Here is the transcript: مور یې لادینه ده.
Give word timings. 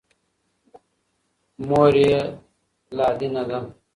مور 1.67 1.93
یې 2.05 2.19
لادینه 2.97 3.43
ده. 3.49 3.59